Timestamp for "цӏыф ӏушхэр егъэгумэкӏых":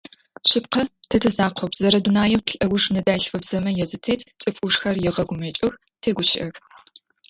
4.41-5.73